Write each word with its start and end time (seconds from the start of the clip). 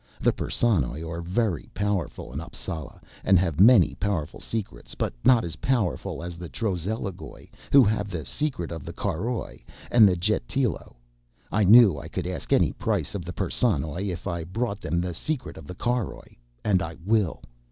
The 0.19 0.33
Perssonoj 0.33 1.03
are 1.07 1.21
very 1.21 1.69
powerful 1.75 2.33
in 2.33 2.39
Appsala 2.39 2.99
and 3.23 3.37
have 3.37 3.59
many 3.59 3.93
powerful 3.93 4.39
secrets, 4.39 4.95
but 4.95 5.13
not 5.23 5.45
as 5.45 5.57
powerful 5.57 6.23
as 6.23 6.39
the 6.39 6.49
Trozelligoj 6.49 7.49
who 7.71 7.83
have 7.83 8.09
the 8.09 8.25
secret 8.25 8.71
of 8.71 8.83
the 8.83 8.93
caroj 8.93 9.63
and 9.91 10.09
the 10.09 10.15
jetilo. 10.15 10.95
I 11.51 11.65
knew 11.65 11.99
I 11.99 12.07
could 12.07 12.25
ask 12.25 12.51
any 12.51 12.71
price 12.71 13.13
of 13.13 13.25
the 13.25 13.33
Perssonoj 13.33 14.09
if 14.09 14.25
I 14.25 14.43
brought 14.43 14.81
them 14.81 15.01
the 15.01 15.13
secret 15.13 15.55
of 15.55 15.67
the 15.67 15.75
caroj. 15.75 16.35
And 16.65 16.81
I 16.81 16.97
will." 17.05 17.43